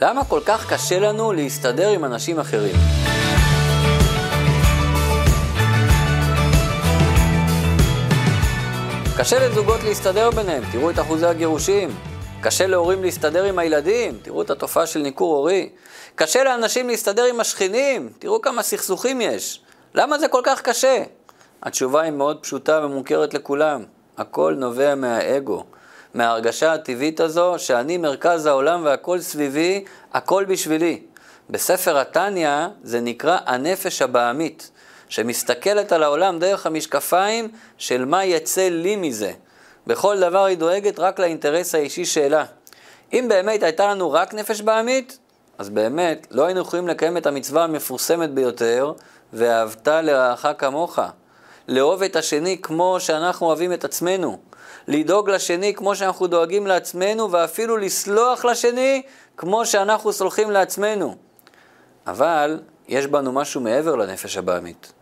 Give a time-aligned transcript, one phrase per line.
[0.00, 2.76] למה כל כך קשה לנו להסתדר עם אנשים אחרים?
[9.18, 11.90] קשה לזוגות להסתדר ביניהם, תראו את אחוזי הגירושים.
[12.40, 15.68] קשה להורים להסתדר עם הילדים, תראו את התופעה של ניכור הורי.
[16.14, 19.60] קשה לאנשים להסתדר עם השכנים, תראו כמה סכסוכים יש.
[19.94, 21.02] למה זה כל כך קשה?
[21.62, 23.84] התשובה היא מאוד פשוטה ומוכרת לכולם.
[24.18, 25.64] הכל נובע מהאגו.
[26.16, 31.02] מההרגשה הטבעית הזו שאני מרכז העולם והכל סביבי, הכל בשבילי.
[31.50, 34.70] בספר התניא זה נקרא הנפש הבעמית,
[35.08, 39.32] שמסתכלת על העולם דרך המשקפיים של מה יצא לי מזה.
[39.86, 42.44] בכל דבר היא דואגת רק לאינטרס האישי שלה.
[43.12, 45.18] אם באמת הייתה לנו רק נפש בעמית,
[45.58, 48.92] אז באמת לא היינו יכולים לקיים את המצווה המפורסמת ביותר,
[49.32, 50.98] ואהבת לרעך כמוך.
[51.68, 54.38] לאהוב את השני כמו שאנחנו אוהבים את עצמנו.
[54.88, 59.02] לדאוג לשני כמו שאנחנו דואגים לעצמנו, ואפילו לסלוח לשני
[59.36, 61.16] כמו שאנחנו סולחים לעצמנו.
[62.06, 64.92] אבל יש בנו משהו מעבר לנפש הבעמית.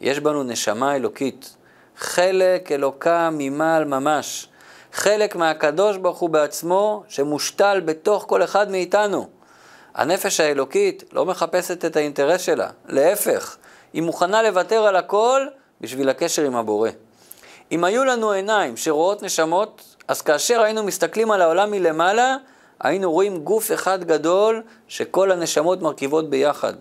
[0.00, 1.56] יש בנו נשמה אלוקית.
[1.96, 4.48] חלק אלוקה ממעל ממש.
[4.92, 9.28] חלק מהקדוש ברוך הוא בעצמו שמושתל בתוך כל אחד מאיתנו.
[9.94, 13.56] הנפש האלוקית לא מחפשת את האינטרס שלה, להפך,
[13.92, 15.46] היא מוכנה לוותר על הכל
[15.80, 16.90] בשביל הקשר עם הבורא.
[17.72, 22.36] אם היו לנו עיניים שרואות נשמות, אז כאשר היינו מסתכלים על העולם מלמעלה,
[22.80, 26.74] היינו רואים גוף אחד גדול שכל הנשמות מרכיבות ביחד.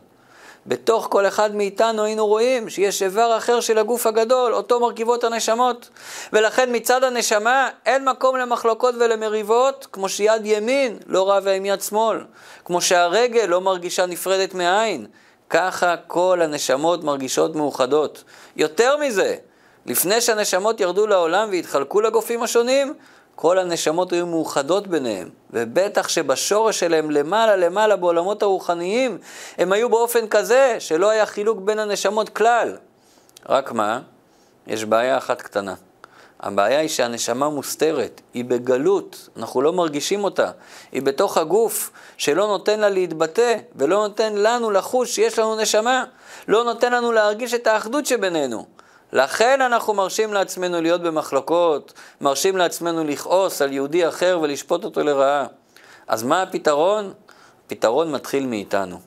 [0.65, 5.89] בתוך כל אחד מאיתנו היינו רואים שיש איבר אחר של הגוף הגדול, אותו מרכיבות הנשמות.
[6.33, 12.19] ולכן מצד הנשמה אין מקום למחלוקות ולמריבות, כמו שיד ימין לא רבה עם יד שמאל,
[12.65, 15.05] כמו שהרגל לא מרגישה נפרדת מהעין.
[15.49, 18.23] ככה כל הנשמות מרגישות מאוחדות.
[18.55, 19.35] יותר מזה,
[19.85, 22.93] לפני שהנשמות ירדו לעולם והתחלקו לגופים השונים,
[23.35, 29.17] כל הנשמות היו מאוחדות ביניהם, ובטח שבשורש שלהם למעלה למעלה בעולמות הרוחניים,
[29.57, 32.77] הם היו באופן כזה שלא היה חילוק בין הנשמות כלל.
[33.49, 34.01] רק מה?
[34.67, 35.73] יש בעיה אחת קטנה.
[36.39, 40.51] הבעיה היא שהנשמה מוסתרת, היא בגלות, אנחנו לא מרגישים אותה.
[40.91, 46.03] היא בתוך הגוף, שלא נותן לה להתבטא, ולא נותן לנו לחוש שיש לנו נשמה.
[46.47, 48.65] לא נותן לנו להרגיש את האחדות שבינינו.
[49.13, 55.45] לכן אנחנו מרשים לעצמנו להיות במחלוקות, מרשים לעצמנו לכעוס על יהודי אחר ולשפוט אותו לרעה.
[56.07, 57.13] אז מה הפתרון?
[57.65, 58.99] הפתרון מתחיל מאיתנו.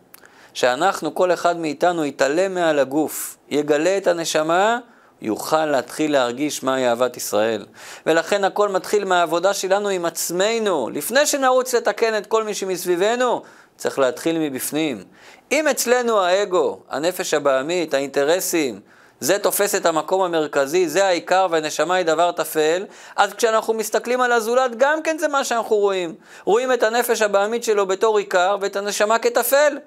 [0.54, 4.78] שאנחנו, כל אחד מאיתנו, יתעלה מעל הגוף, יגלה את הנשמה,
[5.22, 7.66] יוכל להתחיל להרגיש מהי אהבת ישראל.
[8.06, 10.90] ולכן הכל מתחיל מהעבודה שלנו עם עצמנו.
[10.92, 13.42] לפני שנרוץ לתקן את כל מי שמסביבנו,
[13.76, 15.04] צריך להתחיל מבפנים.
[15.52, 18.80] אם אצלנו האגו, הנפש הבעמית, האינטרסים,
[19.20, 22.84] זה תופס את המקום המרכזי, זה העיקר והנשמה היא דבר טפל,
[23.16, 26.14] אז כשאנחנו מסתכלים על הזולת, גם כן זה מה שאנחנו רואים.
[26.44, 29.78] רואים את הנפש הבעמית שלו בתור עיקר ואת הנשמה כטפל.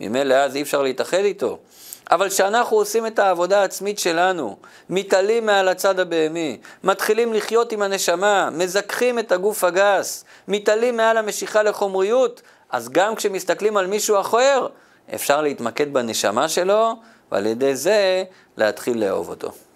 [0.00, 1.58] ממילא אז אי אפשר להתאחד איתו.
[2.10, 4.56] אבל כשאנחנו עושים את העבודה העצמית שלנו,
[4.90, 11.62] מתעלים מעל הצד הבהמי, מתחילים לחיות עם הנשמה, מזכחים את הגוף הגס, מתעלים מעל המשיכה
[11.62, 14.66] לחומריות, אז גם כשמסתכלים על מישהו אחר,
[15.14, 16.94] אפשר להתמקד בנשמה שלו,
[17.32, 18.24] ועל ידי זה
[18.56, 19.50] להתחיל לאהוב אותו.